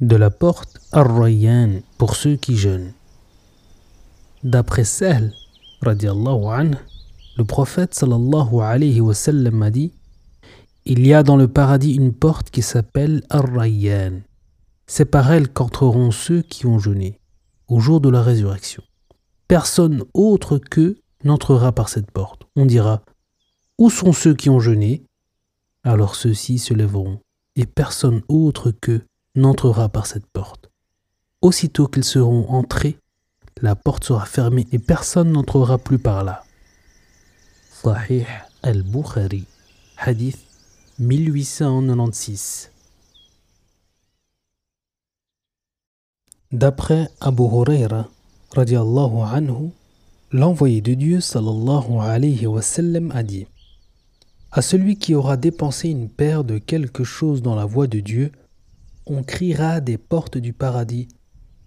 [0.00, 2.92] de la porte Ar-Rayyan pour ceux qui jeûnent.
[4.44, 5.32] D'après Sahl,
[5.82, 6.74] anhu,
[7.38, 9.92] le prophète sallallahu alayhi wa sallam a dit
[10.84, 14.20] Il y a dans le paradis une porte qui s'appelle Ar-Rayyan.
[14.86, 17.18] C'est par elle qu'entreront ceux qui ont jeûné
[17.66, 18.82] au jour de la résurrection.
[19.48, 22.42] Personne autre qu'eux n'entrera par cette porte.
[22.54, 23.02] On dira
[23.78, 25.06] Où sont ceux qui ont jeûné?
[25.84, 27.18] Alors ceux-ci se lèveront,
[27.54, 29.06] et personne autre qu'eux
[29.36, 30.70] n'entrera par cette porte.
[31.42, 32.98] Aussitôt qu'ils seront entrés,
[33.62, 36.42] la porte sera fermée et personne n'entrera plus par là.
[37.70, 38.26] Sahih
[38.62, 39.44] al-Bukhari,
[39.98, 40.38] hadith
[40.98, 42.70] 1896.
[46.52, 48.08] D'après Abu Huraira,
[48.56, 49.70] anhu,
[50.32, 53.46] l'envoyé de Dieu sallallahu alayhi wa sallam a dit
[54.52, 58.32] À celui qui aura dépensé une paire de quelque chose dans la voie de Dieu,
[59.06, 61.06] on criera des portes du paradis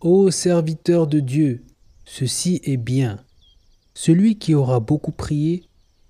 [0.00, 1.64] Ô serviteur de Dieu,
[2.04, 3.18] ceci est bien.
[3.94, 5.64] Celui qui aura beaucoup prié,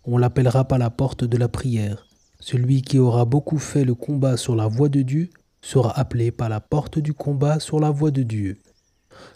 [0.05, 2.07] on l'appellera par la porte de la prière.
[2.39, 5.31] Celui qui aura beaucoup fait le combat sur la voie de Dieu
[5.63, 8.59] sera appelé par la porte du combat sur la voie de Dieu.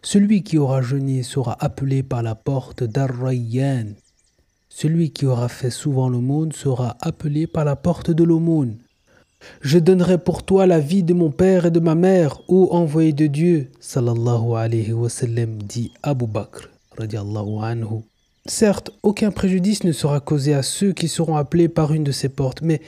[0.02, 3.94] Celui qui aura jeûné sera appelé par la porte d'Ar-Rayyan.
[4.68, 8.78] Celui qui aura fait souvent l'aumône sera appelé par la porte de l'aumône.
[9.62, 13.12] Je donnerai pour toi la vie de mon père et de ma mère, ô envoyé
[13.12, 18.02] de Dieu, sallallahu alayhi wa sallam, dit Abu Bakr, radiallahu anhu.
[18.46, 22.28] Certes, aucun préjudice ne sera causé à ceux qui seront appelés par une de ces
[22.28, 22.80] portes, mais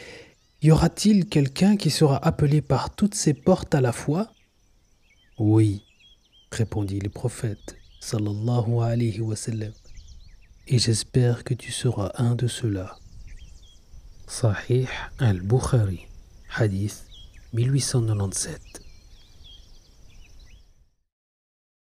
[0.63, 4.29] y aura-t-il quelqu'un qui sera appelé par toutes ces portes à la fois?
[5.39, 5.83] Oui,
[6.51, 9.73] répondit le prophète, sallallahu alayhi wa sallam,
[10.69, 12.97] et j'espère que tu seras un de ceux-là.
[14.27, 14.87] Sahih
[15.19, 16.07] al-Bukhari.
[16.57, 17.09] Hadith
[17.53, 18.92] 1897